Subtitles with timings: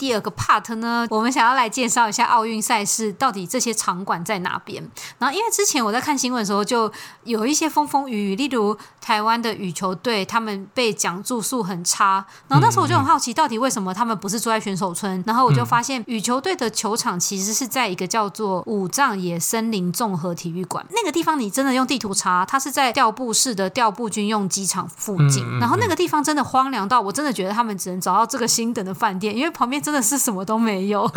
[0.00, 4.82] 第二个 part 呢，我们想要来介绍一下奥运赛事到底这些场馆在哪边。
[5.18, 6.90] 然后因为之前我在看新闻的时候，就
[7.24, 15.22] 有一些风风雨雨，例如台湾的羽球队他们被讲住宿很差，然后那时候我就很好奇，到底为什么他们不是住在选手村？
[15.26, 25.44] 然后我就发现羽球队的球场其实是在一个叫做五藏野森林综合体育馆那个地方，你真的用地图查，它是在调布市的调布军用机场附近。
[25.58, 31.02] 然后那个地方真的荒凉到我真的觉得他们只能找到这个星等的饭店，因为旁边真真的是什么都没有，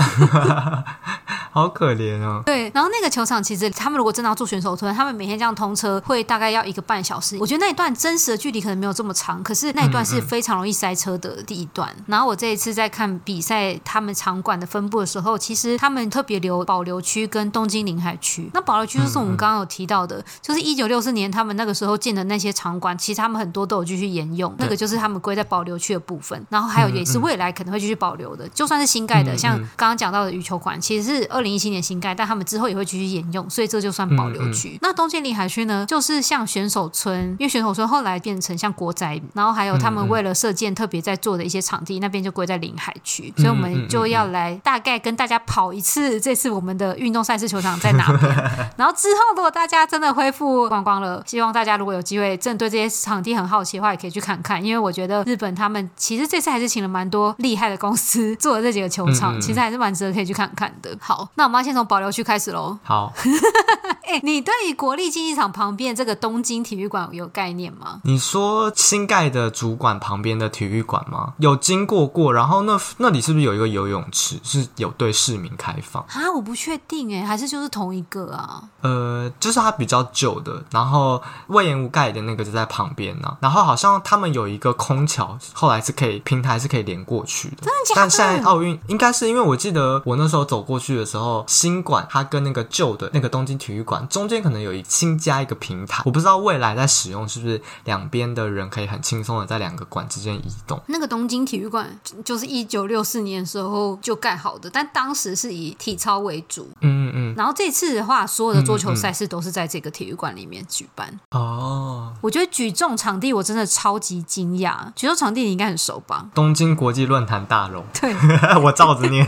[1.53, 2.41] 好可怜哦。
[2.45, 7.37] 对，然后那个球场其实他们如果真的要做选手村，他们每天这样通车会大概要一个半小时。
[7.39, 11.89] 我觉得那一段真实的距离可能没有这么长，可是那一段是非常容易塞车的地段。
[11.91, 18.49] 嗯嗯，然后我这一次在看比赛，他们场馆的分布的时候，其实他们特别留保留区跟东京临海区。
[18.53, 26.43] 那保留区就是我们刚刚有提到的，就是一九六四年他们那个时候建的那些场馆，其实他们很多都有继续沿用，那个就是他们归在保留区的部分。
[26.49, 34.69] 然后还有也是未来可能会继续保留的，就算是新盖的，像刚刚讲到的羽球馆，其实是二零一七年新盖，但他们之后也会继续沿用，所以这就算保留区。
[34.69, 43.33] 嗯嗯，那东京临海区呢，就是像选手村，因为选手村后来变成像国宅，然后还有他们为了射箭特别在做的一些场地，那边就归在临海区。
[43.37, 48.33] 所以我们就要来大概跟大家跑一次，这次我们的运动赛事球场在哪边。
[48.77, 60.95] 然后之后如果大家真的恢复观光了，希望大家如果有机会，真的对这些场地很好奇的话，也可以去看看，因为我觉得日本他们其实这次还是请了蛮多厉害的公司做的这几个球场，其实还是蛮值得可以去看看的。
[60.99, 62.77] 好，那我们要先从保留区开始喽。
[62.83, 63.13] 好。
[64.13, 67.99] 哎，你对于国立竞技场旁边这个东京体育馆有概念吗？
[68.03, 71.33] 你说新盖的主馆旁边的体育馆吗？
[71.39, 76.31] 有经过过，然后那那里是不是有一个游泳池是有对市民开放啊？
[76.35, 78.61] 我不确定哎，还是就是同一个啊？
[78.81, 83.37] 呃，就是它比较旧的，然后隈研吾盖的那个就在旁边呢、啊。
[83.41, 87.55] 然后好像他们有一个空桥，后来是可以平台是可以连过去的。
[87.61, 88.01] 真的假的？
[88.01, 94.02] 但现在奥运应该是因为我记得我那时候走过去的时候，新馆它跟那个旧的那个东京体育馆。
[94.07, 100.81] 中间可能有一新加一个平台，我不知道未来在使用是不是两边的人可以很轻松的在两个馆之间移动。
[100.87, 106.69] 那个东京体育馆就是一九六四年的时候就盖好的，但当时是以体操为主。
[106.81, 107.35] 嗯嗯嗯。
[107.35, 111.19] 然后这次的话，所有的桌球赛事都是在这个体育馆里面举办。
[111.31, 111.92] 哦。
[112.23, 116.27] 我觉得举重场地我真的超级惊讶，举重场地你应该很熟吧？
[116.33, 117.83] 东京国际论坛大楼。
[117.99, 118.15] 对，
[118.63, 119.25] 我照着念。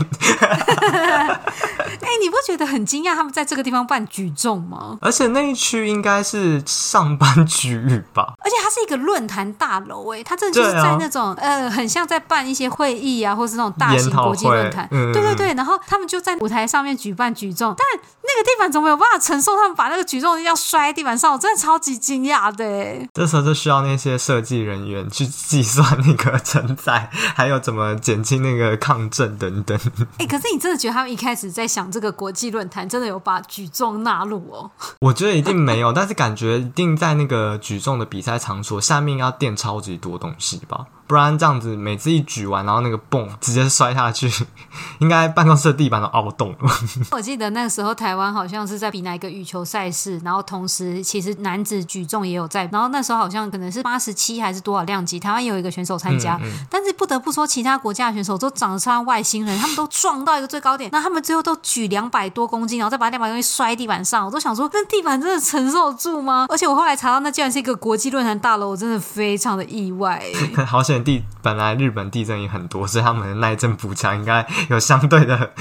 [2.00, 4.96] 哎，你不觉得很惊讶他们在这个地方办举重吗？
[5.02, 8.32] 而且那一区应该是上班区域吧？
[8.38, 14.88] 而且它是一个论坛大楼，哎，它真的就是在那种、啊、呃，很像在办一些会议啊，或是那种大型国际论坛。
[14.90, 17.86] 嗯、对对对，然后他们就在舞台上面举办举重，但
[18.22, 21.32] 那个地板怎么有办法承受他们把那个举重要摔在地板上？
[21.32, 22.64] 我真的超级惊讶的。
[22.64, 29.78] 哎，这时候就需要那些设计人员去计算那个承载，还有怎么减轻那个抗震等等。
[30.18, 34.68] 哎， 可是你真的觉得他们一开始在想这个国际论坛，真的有把举重纳入哦？
[35.02, 40.86] 我觉得一定没有，但是感觉一定在那个举重的比赛场说下面要垫超级多东西吧。
[41.06, 44.30] 不然这样子，每次一举完，然后那个泵直接摔下去，
[44.98, 46.70] 应该办公室的地板都凹洞了。
[47.12, 56.36] 我记得那个时候台湾好像是在比哪一个羽球赛事，然后同时其实男子举重也有在，然后那时候好像可能是八十七还是多少量级，台湾也有一个选手参加。
[56.42, 64.26] 嗯嗯、但是不得不说，其他国家的选手都长得像外星人，他们都撞到一个最高点，那他们最后都举两百多公斤，然后再把两百多公斤摔地板上。
[64.26, 66.46] 我都想说，那地板真的承受住吗？
[66.48, 70.20] 而且我后来查到，那竟然是一个国际论坛大楼，我真的非常的意外。
[70.66, 70.95] 好险。
[71.02, 75.52] 地本来日本地震也很多，所以他们的耐震补强应该有相对的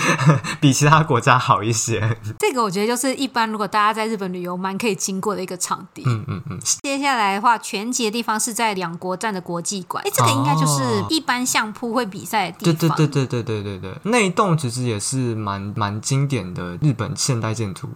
[0.60, 2.18] 比其他国家好一些。
[2.40, 6.04] 这个我觉得就是一般如果大家在日本旅游，蛮可以经过的一个场地。
[6.06, 6.60] 嗯嗯嗯。
[6.84, 10.04] 接下来的话，全集的地方是在两国站的国际馆。
[10.06, 12.76] 哎，这个应该就是一般相扑会比赛的地方。
[12.76, 17.90] 对对对对对对对对，那一栋其实也是蛮蛮经典的日本现代建筑。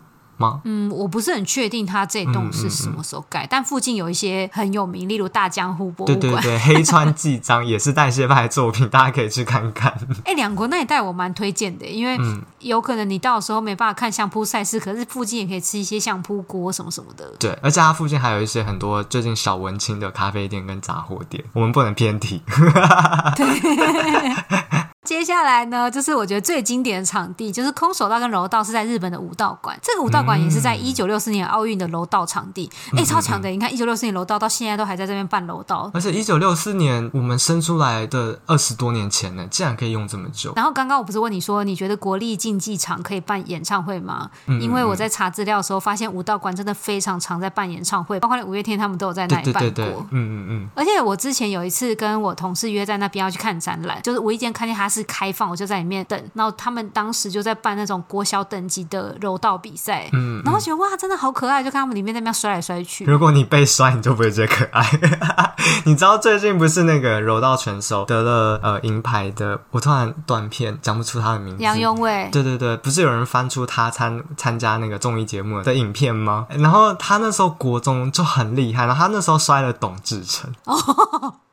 [0.64, 6.20] 嗯，我不是很确定它这栋是什么时候盖，嗯嗯嗯，但附近有一些很有名，例如大江户博物馆。
[6.20, 9.94] 对对对，黑川纪章也是代谢派作品，大家可以去看看。
[10.26, 12.18] 哎，两国那一带我蛮推荐的，因为
[12.60, 17.26] 有可能你到时候没办法看相扑赛事，可是附近也可以吃一些相扑锅什么什么的。
[17.40, 22.42] 对，而且它附近还有一些很多最近小文青的咖啡店跟杂货店，我们不能偏题。
[23.36, 24.79] 对。
[25.10, 29.76] 接下来呢，就是我觉得最经典的场地，就是空手道跟柔道是在日本的武道馆。
[29.82, 33.50] 这个武道馆也是在一九六四年奥运的柔道场地，哎、嗯，超强的！
[33.50, 40.54] 你看一九六四年柔道到现在都还在这边办柔道，而且一九六四年我们生出来的二十多年前呢，竟然可以用这么久。
[40.56, 44.30] 然后刚刚我不是问你说，你觉得国立竞技场可以办演唱会吗？
[44.46, 49.60] 嗯、因为我在查资料的时候发现武道馆真的非常常在办演唱会，包括五月天他们都有在那里办过。
[49.62, 50.70] 对对对对，嗯嗯嗯。
[50.76, 56.22] 而且我之前有一次跟我同事约在那边要去看展览，就是无意间看见哈士次开放，我就在里面等。
[56.34, 63.06] 然后他们当时就在办那种国小等级的柔道比赛，嗯，然后觉得哇，真的好可爱，就看他们里面在那边摔来摔去。
[63.06, 64.86] 如果你被摔，你就不会觉得可爱。
[65.86, 69.60] 你知道最近不是那个柔道选手得了呃银牌的？
[69.72, 71.64] 我突然断片，讲不出他的名字。
[71.64, 72.30] 杨永伟。
[72.32, 76.48] 对对对，不是有人翻出他参参加那个综艺节目的影片吗？
[76.50, 80.54] 然后他那时候国中就很厉害，然后他那时候摔了董志成。
[80.66, 81.36] 哦。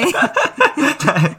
[0.98, 1.36] 对，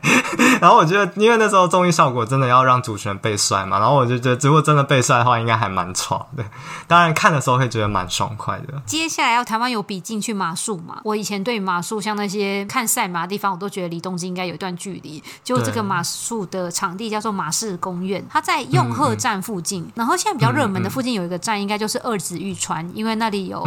[0.60, 6.44] 然后我觉得，因为那时候综艺效果真的要让主持人被摔嘛，然后我就觉得，如果真的被摔的话，应该还蛮爽的。
[6.88, 8.82] 当然看的时候会觉得蛮爽快的。
[8.86, 11.00] 接下来要台湾有比进去马术嘛？
[11.04, 15.24] 我以前对马术像那些看赛马的地方，我都觉得离东京应该有一段距离。
[15.44, 19.84] 就这个马术的场地叫做马氏公园，它在用贺站附近。
[19.84, 23.64] 嗯嗯，然后现在比较热门的附近有一个站，应该就是二子玉川，因为那里有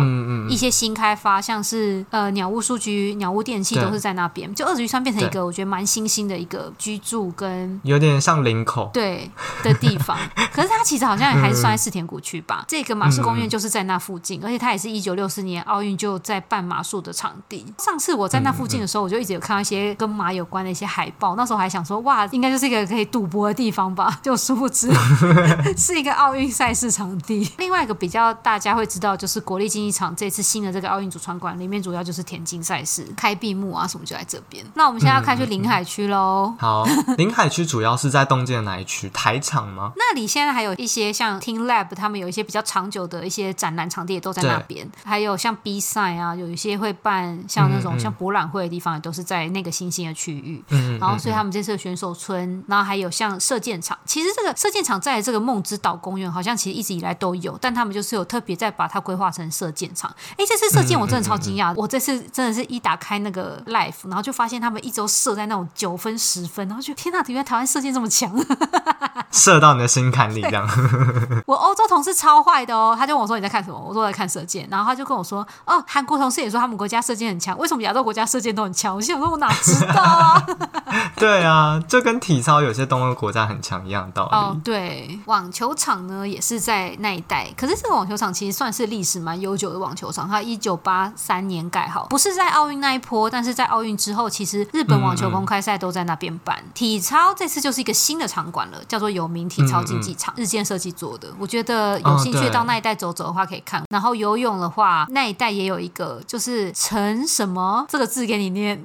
[0.48, 4.54] 一些新开发，像是呃鸟屋数据、鸟屋电器都是在那边。
[4.54, 9.30] 就二子玉川变成一个我觉得蛮新兴的一个居住跟有点像林口对
[9.62, 10.16] 的地方，
[10.52, 12.64] 可是它其实好像也还是算在四田谷区吧。
[12.68, 17.66] 这个马术公园就是在那附近，而且它也是一九六四年奥运就在办马术的场地。
[17.78, 24.92] 上次我在那附近的时候，我就一直有看到一些跟马有关的一些海报，那时候还想说哇，应该就是一个可以赌博的地方吧， 就殊不知
[25.76, 27.50] 是一个奥运赛事场地。
[27.58, 34.64] 另外一个比较大家会知道就是国立竞技场这次新的这个奥运主场馆里面主要就是田径赛事开闭幕啊什么就在这边。
[34.74, 36.58] 那我们现在要开去临海区喽、嗯。
[36.58, 36.86] 好，
[37.16, 39.08] 临海区主要是在东京的哪一区？
[39.10, 39.92] 台场吗？
[39.96, 44.88] 那里现在还有一些像 Team Lab，他们有一些比较长久的一些展览场地也都在那边。
[45.04, 50.62] 还有像 B 赛啊，有一些会办像那种像博览会的地方，也都是在那个新兴的区域。
[50.68, 53.96] 嗯，然后所以他们这次的选手村，然后还有像射箭场。
[54.04, 60.14] 其实这个射箭场在这个梦之岛公园好像其实一直以来都有，但他们就是有特别在把它规划成射箭场。
[60.36, 68.32] 哎，这次射箭我真的超惊讶，我这次真的是一打开那个 Live，然后就发现他们一周射在那种九分、十分，然后就天哪，原来台湾射箭这么强，
[69.30, 70.66] 射到你的心坎里这样。
[71.46, 73.78] 我欧洲同事超坏的哦，他就问我说你在看什么？
[73.78, 78.94] 我说我在看射箭，然后他就跟我说哦，韩国同事也说他们国家射箭很强，为什么亚洲国家射箭都很强？
[78.94, 80.46] 我想说我哪知道啊？
[81.16, 84.30] 对啊，就跟体操有些东欧国家很强一样道理。
[84.36, 96.62] 哦，对，网球场呢也是在那一带，可是这个网球场其实算是历史蛮悠久的网球场，它一九八三年盖好，不是在奥运那一波，但是在奥运之后，其实日本网球公开赛都在那边办。
[96.74, 101.28] 体操这次就是一个新的场馆了，叫做有名体操竞技场，日建设计做的。
[101.38, 103.82] 我觉得有兴趣到那一带走走的话可以看。
[103.90, 108.84] 然后游泳的话，那一带也有一个，就是陈什么这个字给你念。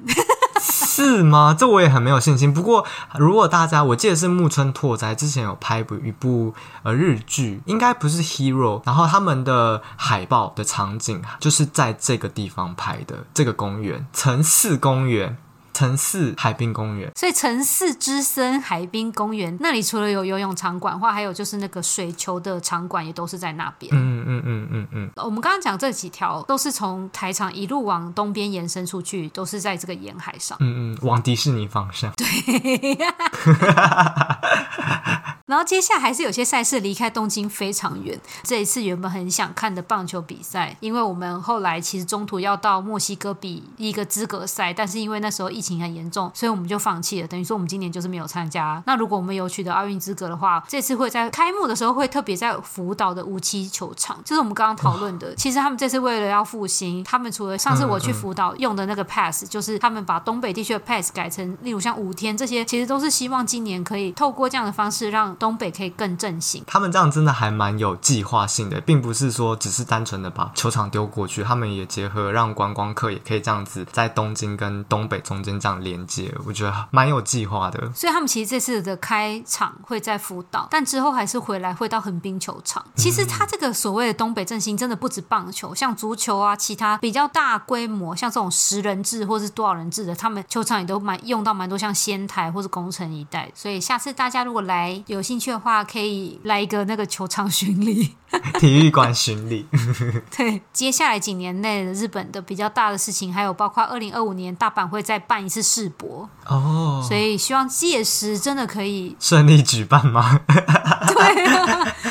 [0.60, 1.54] 是吗？
[1.58, 2.52] 这我也很没有信心。
[2.52, 2.86] 不过，
[3.18, 6.54] 如果大家，我记得是木村拓哉之前有拍一部一部
[6.84, 15.36] 呃日剧，应该不是 Hero，然后他们的海报的场景就是在这个地方拍的，这个公园，城市公园。
[15.72, 23.92] 城市海滨公园，所以城市之森海滨公园那里除了有游泳场馆话，还有就是那个水球的场馆也都是在那边。
[23.94, 25.10] 嗯嗯嗯嗯嗯。
[25.16, 30.56] 我们刚刚讲这几条都是从台场一路往东边延伸出去，都是在这个沿海上。
[30.60, 32.12] 嗯嗯，往迪士尼方向。
[32.12, 32.26] 对。
[35.52, 38.18] 然后接下来还是有些赛事离开东京非常远。
[38.42, 47.28] 这一次原本很想看的棒球比赛，因为我们后来其实中途要到墨西哥比一个资格赛，但是因为那时候疫情很严重，所以我们就放弃了。
[47.28, 48.82] 等于说我们今年就是没有参加。
[48.86, 55.34] 那如果我们有取得奥运资格的话，这次会在开幕的时候会特别在福岛的无期球场，就是我们刚刚讨论的。
[55.34, 66.62] 其实他们这次为了要复兴，他们除了上次我去福岛用的那个 pass，就是他们把东北地区的 pass 改成，例如像五天这些，其实都是希望今年可以透过这样的方式让东北可以更振兴。
[66.68, 77.92] 他们这样真的还蛮有计划性的，并不是说只是单纯的把球场丢过去，他们也结合让观光客也可以这样子在东京跟东北中间这样连接，我觉得蛮有计划的。
[77.92, 82.84] 所以他们其实这次的开场会在福岛，但之后还是回来会到横滨球场。
[82.94, 93.50] 其实他这个所谓的东北振兴真的不止棒球，像足球啊，其他比较大规模，像这种十人制或是多少人制的，他们球场也都蛮用到蛮多，像仙台或是宫城一带。
[93.56, 98.14] 所以下次大家如果来有兴趣的话，可以来一个那个球场巡礼，
[98.60, 99.66] 体育馆巡礼。
[100.36, 110.38] 对，接下来几年内的日本的比较大的事情，还有包括二零二五年大阪会再办一次世博哦，所以希望届时真的可以顺利举办吗？
[111.08, 112.01] 对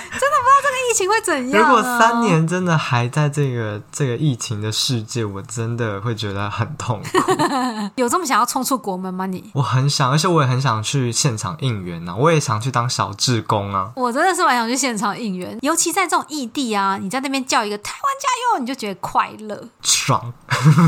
[0.91, 1.63] 疫疫情会怎样？
[1.63, 7.17] 如果三年真的还在这个这个疫情的世界，我真的会觉得很痛苦。
[7.95, 9.25] 有这么想要冲出国门吗？
[9.25, 9.49] 你？
[9.53, 13.89] 我很想，而且我也很想去现场应援呐、啊，我也想去当小志工啊。
[13.95, 20.33] 我真的是蛮想去现场应援，尤其在这种异地啊，你在那边叫一个台湾加油，你就觉得快乐爽。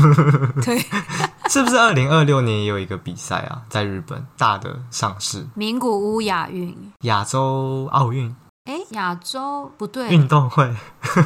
[0.62, 0.78] 对，
[1.48, 3.62] 是不是二零二六年也有一个比赛啊？
[3.70, 8.36] 在日本大的上市，名古屋亚运、亚洲奥运。
[8.84, 10.68] 哎，亚洲不对，运动会，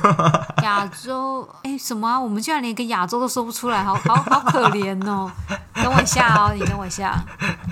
[0.62, 2.18] 亚洲哎什么啊？
[2.18, 5.30] 我们居然连个亚洲都说不出来，好好好可怜哦！
[5.74, 7.22] 等我一下哦，你等我一下，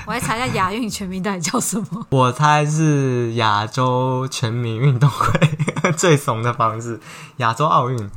[0.06, 2.06] 我来查一下亚运全名到底叫什么？
[2.10, 7.00] 我猜是亚洲全民运动会， 最怂的方式，
[7.38, 8.10] 亚洲奥运。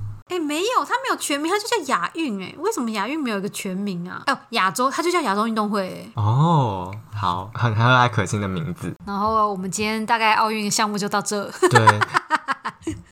[0.50, 2.42] 哎，没有，它没有全名，它就叫亚运。
[2.42, 4.24] 哎，为什么亚运没有一个全名啊？
[4.26, 6.12] 哦，亚洲，它就叫亚洲运动会。
[6.16, 8.92] 哦，好，很和蔼可亲的名字。
[9.06, 11.50] 然后我们今天大概奥运项目就到这。
[11.70, 12.00] 对。